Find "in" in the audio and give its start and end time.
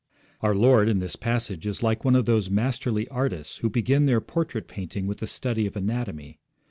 0.89-0.97